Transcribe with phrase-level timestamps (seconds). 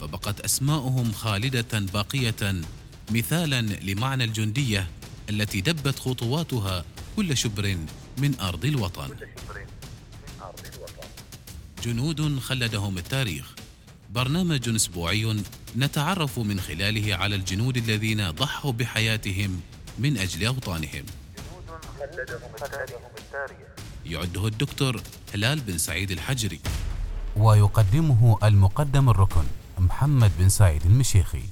[0.00, 2.62] فبقت أسماؤهم خالدة باقية
[3.10, 4.88] مثالا لمعنى الجندية
[5.30, 6.84] التي دبت خطواتها
[7.16, 7.76] كل شبر
[8.18, 9.08] من أرض الوطن.
[11.82, 13.54] جنود خلدهم التاريخ.
[14.10, 15.42] برنامج أسبوعي
[15.76, 19.60] نتعرف من خلاله على الجنود الذين ضحوا بحياتهم
[19.98, 20.18] من
[22.00, 22.50] خلدهم
[23.18, 23.68] التاريخ
[24.06, 25.00] يعده الدكتور
[25.34, 26.60] هلال بن سعيد الحجري.
[27.36, 29.44] ويقدمه المقدم الركن.
[29.78, 31.42] محمد بن سعيد المشيخي.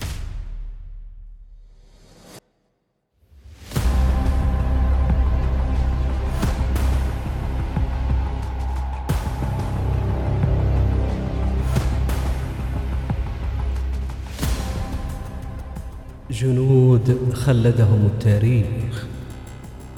[16.31, 19.07] جنود خلدهم التاريخ.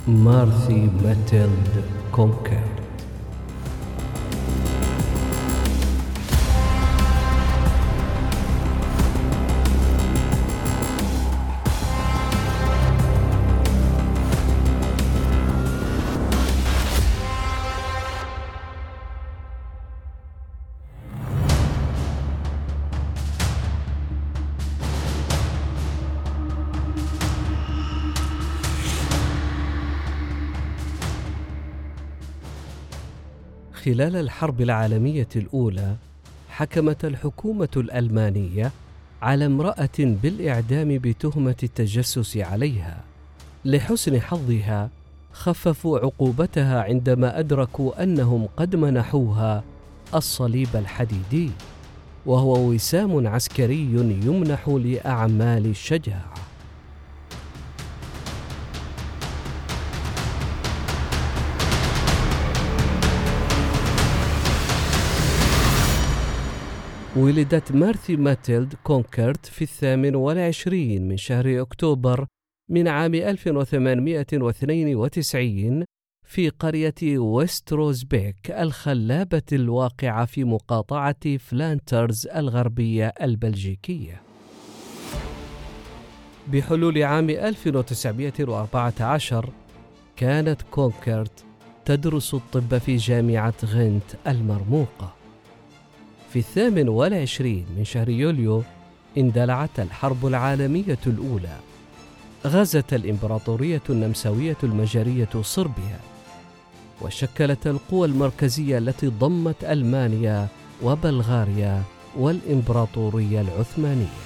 [0.09, 2.83] مارثي ماتيلد كونكر
[33.84, 35.96] خلال الحرب العالمية الأولى
[36.48, 38.72] حكمت الحكومة الألمانية
[39.22, 43.00] على امرأة بالإعدام بتهمة التجسس عليها.
[43.64, 44.91] لحسن حظها
[45.32, 49.64] خففوا عقوبتها عندما أدركوا أنهم قد منحوها
[50.14, 51.50] الصليب الحديدي،
[52.26, 53.82] وهو وسام عسكري
[54.26, 56.44] يمنح لأعمال الشجاعة.
[67.16, 72.26] ولدت مارثي ماتيلد كونكرت في الثامن والعشرين من شهر أكتوبر
[72.70, 75.84] من عام 1892
[76.26, 84.20] في قرية ويستروزبيك الخلابة الواقعة في مقاطعة فلاندرز الغربية البلجيكية.
[86.53, 89.50] بحلول عام 1914
[90.16, 91.44] كانت كونكرت
[91.84, 95.23] تدرس الطب في جامعة غنت المرموقة.
[96.34, 98.62] في الثامن والعشرين من شهر يوليو
[99.19, 101.56] اندلعت الحرب العالمية الأولى.
[102.47, 106.00] غزت الإمبراطورية النمساوية المجرية صربيا.
[107.03, 110.49] وشكلت القوى المركزية التي ضمت ألمانيا
[110.83, 111.83] وبلغاريا
[112.17, 114.19] والإمبراطورية العثمانية.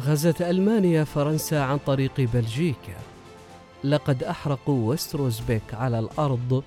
[0.00, 2.98] غزت ألمانيا فرنسا عن طريق بلجيكا.
[3.84, 6.62] لقد أحرقوا وستروزبيك على الأرض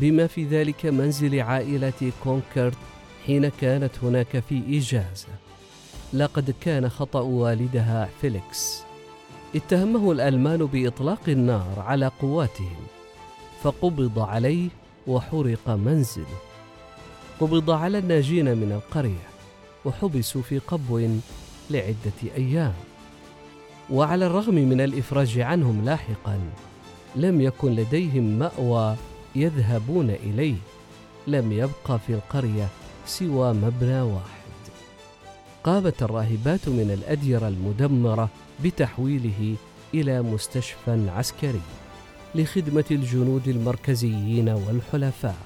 [0.00, 2.76] بما في ذلك منزل عائلة كونكرت
[3.26, 5.28] حين كانت هناك في إجازة
[6.12, 8.82] لقد كان خطأ والدها فيليكس.
[9.54, 12.76] اتهمه الألمان بإطلاق النار على قواتهم
[13.62, 14.68] فقبض عليه
[15.06, 16.38] وحرق منزله.
[17.40, 19.28] قبض على الناجين من القرية
[19.84, 21.08] وحبسوا في قبو
[21.70, 22.74] لعدة أيام.
[23.90, 26.40] وعلى الرغم من الإفراج عنهم لاحقا
[27.16, 28.96] لم يكن لديهم مأوى
[29.36, 30.56] يذهبون إليه.
[31.26, 32.68] لم يبقى في القرية
[33.06, 34.46] سوى مبنى واحد.
[35.64, 38.28] قامت الراهبات من الأديرة المدمرة
[38.64, 39.54] بتحويله
[39.94, 41.60] إلى مستشفى عسكري
[42.34, 45.36] لخدمة الجنود المركزيين والحلفاء.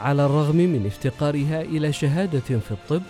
[0.00, 3.02] على الرغم من افتقارها إلى شهادة في الطب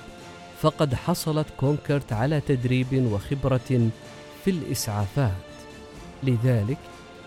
[0.61, 3.91] فقد حصلت كونكرت على تدريب وخبرة
[4.45, 5.54] في الإسعافات.
[6.23, 6.79] لذلك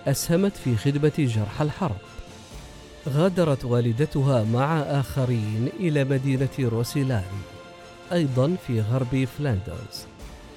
[0.07, 1.97] أسهمت في خدمة جرحى الحرب.
[3.09, 7.41] غادرت والدتها مع آخرين إلى مدينة روسيلاري
[8.13, 10.05] أيضا في غرب فلاندرز.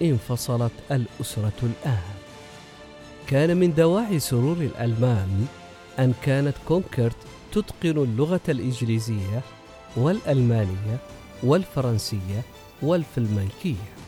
[0.02, 2.14] انفصلت الأسرة الآن.
[3.26, 5.46] كان من دواعي سرور الألمان
[5.98, 7.16] أن كانت كونكرت
[7.52, 9.40] تتقن اللغة الإنجليزية
[9.96, 10.98] والألمانية
[11.42, 12.42] والفرنسية
[12.82, 13.99] والفلمنكية.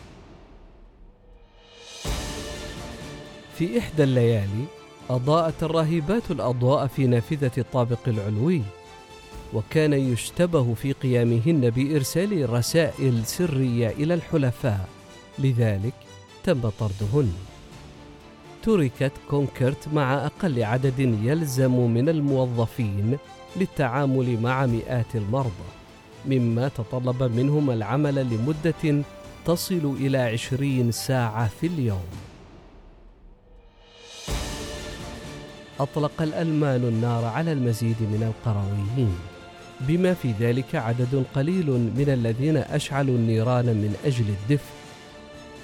[3.63, 4.65] في إحدى الليالي
[5.11, 8.63] أضاءت الراهبات الأضواء في نافذة الطابق العلوي
[9.55, 14.89] وكان يشتبه في قيامهن بإرسال رسائل سرية إلى الحلفاء
[15.39, 15.95] لذلك
[16.45, 17.33] تم طردهن.
[18.63, 23.19] تركت كونكرت مع أقل عدد يلزم من الموظفين
[23.57, 25.71] للتعامل مع مئات المرضى
[26.27, 29.05] مما تطلب منهم العمل لمدة
[29.45, 32.32] تصل إلى عشرين ساعة في اليوم.
[35.83, 39.19] أطلق الألمان النار على المزيد من القرويين
[39.81, 44.73] بما في ذلك عدد قليل من الذين أشعلوا النيران من أجل الدفء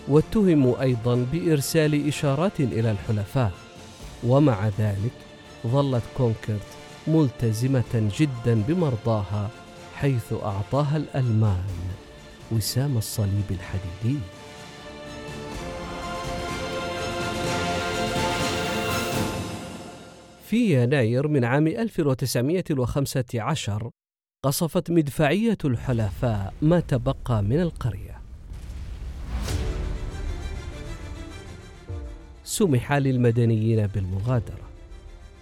[0.09, 3.53] واتهموا أيضا بإرسال إشارات إلى الحلفاء.
[4.25, 5.17] ومع ذلك
[5.67, 6.69] ظلت كونكرت
[7.07, 9.51] ملتزمة جدا بمرضاها
[9.95, 11.65] حيث أعطاها الألمان.
[12.53, 14.19] وسام الصليب الحديدي.
[20.49, 23.91] في يناير من عام 1915
[24.45, 28.21] قصفت مدفعية الحلفاء ما تبقى من القرية.
[32.45, 34.69] سمح للمدنيين بالمغادرة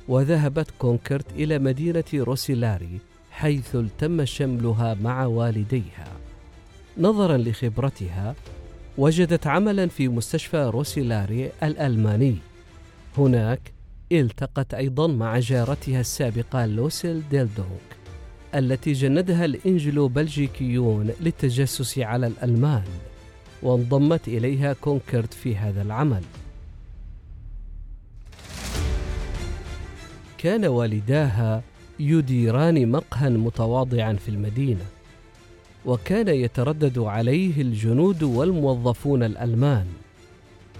[0.08, 2.98] وذهبت كونكرت إلى مدينة روسيلاري
[3.30, 6.08] حيث التم شملها مع والديها.
[6.98, 8.34] نظرا لخبرتها
[8.98, 12.36] وجدت عملا في مستشفى روسيلاري الألماني.
[13.18, 13.75] هناك
[14.12, 17.66] التقت أيضا مع جارتها السابقة لوسيل ديلدونغ
[18.54, 22.84] التي جندها الإنجلو بلجيكيون للتجسس على الألمان
[23.62, 26.22] وانضمت إليها كونكرت في هذا العمل.
[30.38, 31.62] كان والداها
[32.00, 34.84] يديران مقهى متواضعا في المدينة
[35.86, 39.86] وكان يتردد عليه الجنود والموظفون الألمان.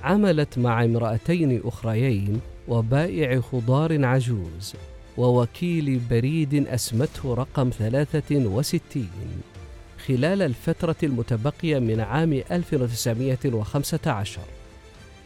[0.02, 4.74] عملت مع امرأتين أخريين وبائع خضار عجوز
[5.16, 9.42] ووكيل بريد أسمته رقم 63
[10.06, 14.40] خلال الفترة المتبقية من عام 1915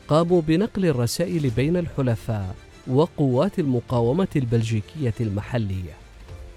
[0.08, 2.54] قاموا بنقل الرسائل بين الحلفاء
[2.86, 5.92] وقوات المقاومة البلجيكية المحلية.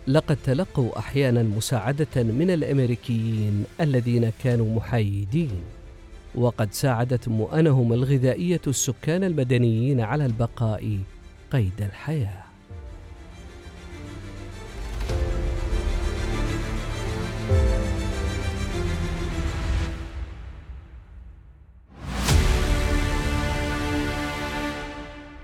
[0.07, 5.61] لقد تلقوا أحيانا مساعدة من الأمريكيين الذين كانوا محايدين.
[6.35, 10.99] وقد ساعدت مؤنهم الغذائية السكان المدنيين على البقاء
[11.51, 12.43] قيد الحياة.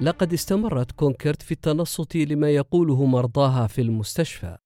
[0.01, 4.57] لقد استمرت كونكرت في التنصت لما يقوله مرضاها في المستشفى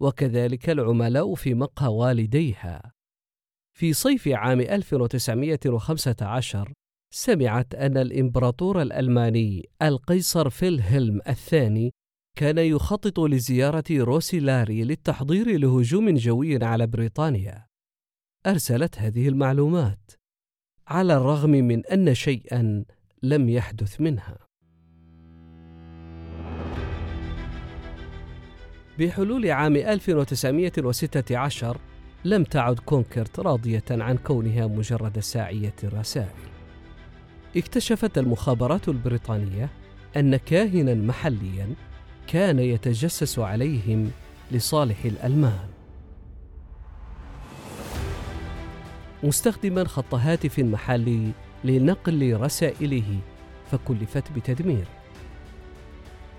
[0.00, 2.99] وكذلك العملاء في مقهى والديها.
[3.80, 6.72] في صيف عام 1915
[7.14, 11.92] سمعت أن الإمبراطور الألماني القيصر فيلهلم الثاني
[12.36, 17.66] كان يخطط لزيارة روسيلاري للتحضير لهجوم جوي على بريطانيا.
[18.46, 20.10] أرسلت هذه المعلومات
[20.88, 22.84] على الرغم من أن شيئا
[23.22, 24.38] لم يحدث منها.
[28.98, 31.89] بحلول عام 1916
[32.24, 36.50] لم تعد كونكرت راضية عن كونها مجرد ساعية الرسائل.
[37.56, 39.68] اكتشفت المخابرات البريطانية
[40.16, 41.74] أن كاهنا محليا
[42.26, 44.10] كان يتجسس عليهم
[44.52, 45.68] لصالح الألمان.
[49.22, 51.30] مستخدما خط هاتف محلي
[51.64, 53.18] لنقل رسائله
[53.70, 54.88] فكلفت بتدميره.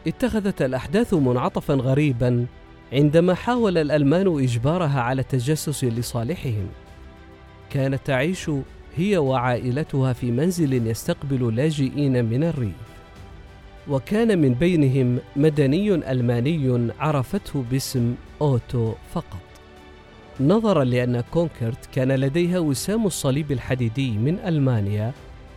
[0.08, 2.48] اتخذت الأحداث منعطفا غريبا
[2.94, 6.68] عندما حاول الألمان إجبارها على التجسس لصالحهم
[7.70, 8.52] كانت تعيش
[8.98, 12.92] هي وعائلتها في منزل يستقبل لاجئين من الريف.
[13.88, 19.42] وكان من بينهم مدني ألماني عرفته باسم أوتو فقط.
[20.40, 25.12] نظرا لأن كونكرت كان لديها وسام الصليب الحديدي من ألمانيا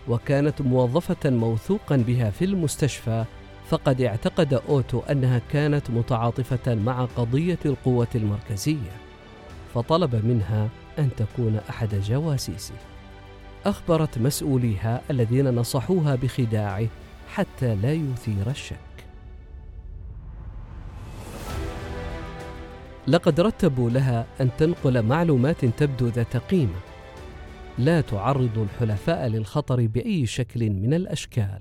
[0.09, 3.25] وكانت موظفة موثوقا بها في المستشفى
[3.68, 8.92] فقد اعتقد أوتو أنها كانت متعاطفة مع قضية القوة المركزية
[9.75, 10.68] فطلب منها
[10.99, 12.75] أن تكون أحد جواسيسه.
[13.66, 16.87] أخبرت مسؤوليها الذين نصحوها بخداعه
[17.28, 18.76] حتى لا يثير الشك.
[23.06, 26.80] لقد رتبوا لها أن تنقل معلومات تبدو ذات قيمة.
[27.78, 31.61] لا تعرض الحلفاء للخطر بأي شكل من الأشكال.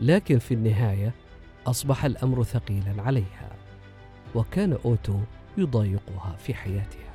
[0.00, 1.14] لكن في النهاية
[1.66, 3.50] أصبح الأمر ثقيلا عليها
[4.34, 5.18] وكان أوتو
[5.58, 7.12] يضايقها في حياتها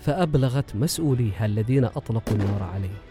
[0.00, 3.06] فأبلغت مسؤوليها الذين أطلقوا النار عليه.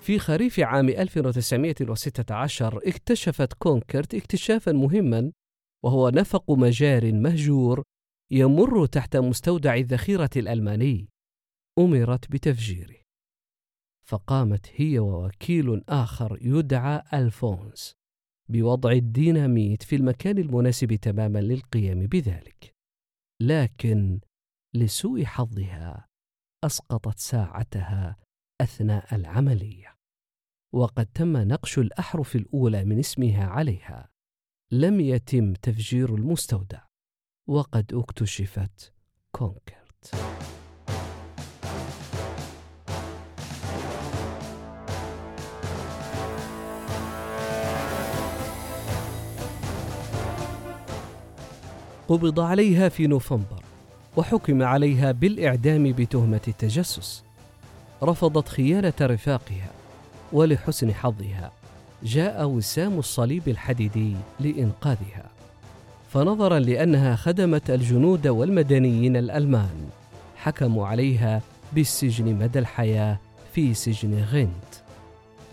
[0.00, 5.32] في خريف عام 1916 اكتشفت كونكرت اكتشافا مهما
[5.84, 7.82] وهو نفق مجار مهجور
[8.30, 11.08] يمر تحت مستودع الذخيرة الألماني.
[11.78, 12.96] أمرت بتفجيره.
[14.08, 17.92] فقامت هي ووكيل آخر يدعى ألفونس
[18.48, 22.74] بوضع الديناميت في المكان المناسب تماما للقيام بذلك.
[23.42, 24.20] لكن
[24.74, 26.06] لسوء حظها
[26.64, 28.16] أسقطت ساعتها
[28.60, 29.94] أثناء العملية.
[30.74, 34.08] وقد تم نقش الأحرف الأولى من اسمها عليها.
[34.70, 36.78] لم يتم تفجير المستودع.
[37.46, 38.92] وقد اكتشفت
[39.32, 40.14] كونكرت.
[52.08, 53.62] قبض عليها في نوفمبر
[54.16, 57.24] وحكم عليها بالإعدام بتهمة التجسس.
[58.02, 59.70] رفضت خيانة رفاقها
[60.32, 61.52] ولحسن حظها.
[62.02, 65.24] جاء وسام الصليب الحديدي لإنقاذها
[66.10, 69.88] فنظرا لأنها خدمت الجنود والمدنيين الألمان
[70.36, 73.18] حكموا عليها بالسجن مدى الحياة
[73.54, 74.74] في سجن غنت.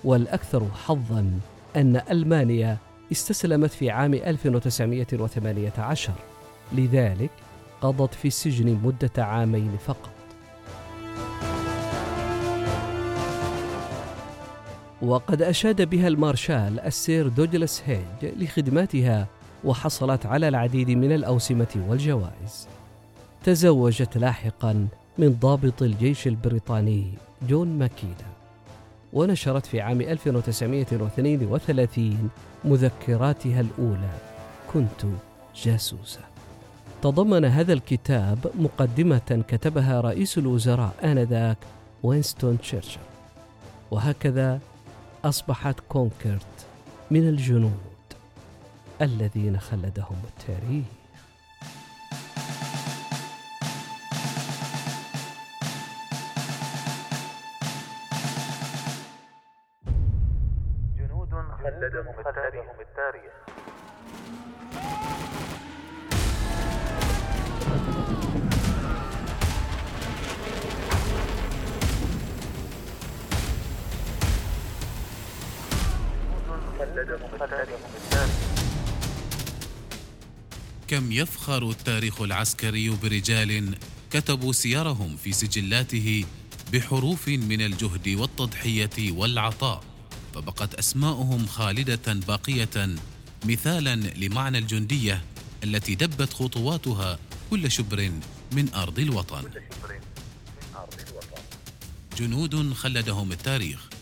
[0.03, 1.31] والأكثر حظا
[1.75, 2.77] أن ألمانيا
[3.11, 6.13] استسلمت في عام 1918
[6.73, 7.31] لذلك
[7.81, 10.12] قضت في السجن مدة عامين فقط.
[15.03, 19.27] وقد أشاد بها المارشال السير دوجلاس هيج لخدماتها
[19.63, 22.67] وحصلت على العديد من الأوسمة والجوائز.
[23.43, 27.13] تزوجت لاحقا من ضابط الجيش البريطاني
[27.49, 28.33] جون ماكينا
[29.13, 32.29] ونشرت في عام 1932
[32.65, 34.13] مذكراتها الأولى
[34.73, 35.05] كنت
[35.55, 36.19] جاسوسة
[37.01, 41.57] تضمن هذا الكتاب مقدمة كتبها رئيس الوزراء آنذاك
[42.03, 42.99] وينستون تشرشل.
[43.91, 44.59] وهكذا
[45.25, 46.65] أصبحت كونكرت
[47.11, 47.79] من الجنود
[49.01, 50.85] الذين خلدهم التاريخ.
[60.97, 61.29] جنود
[61.63, 62.15] خلدهم
[62.79, 63.42] التاريخ.
[80.87, 83.75] كم يفخر التاريخ العسكري برجال
[84.11, 86.25] كتبوا سيرهم في سجلاته
[86.73, 89.83] بحروف من الجهد والتضحية والعطاء
[90.35, 92.95] فبقت أسماؤهم خالدة باقية
[93.45, 95.23] مثالا لمعنى الجندية
[95.63, 97.19] التي دبت خطواتها
[97.49, 98.11] كل شبر
[98.51, 99.43] من أرض الوطن.
[102.17, 103.92] جنود خلدهم التاريخ.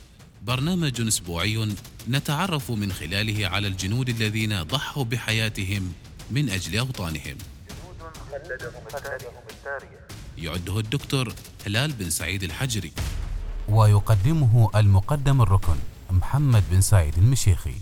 [0.41, 1.75] برنامج أسبوعي
[2.10, 5.93] نتعرف من خلاله على الجنود الذين ضحوا بحياتهم
[6.31, 7.38] من أجل أوطانهم.
[10.38, 11.33] يعده الدكتور
[11.65, 12.91] هلال بن سعيد الحجري.
[13.69, 15.75] ويقدمه المقدم الركن
[16.12, 17.75] محمد بن سعيد المشيخي.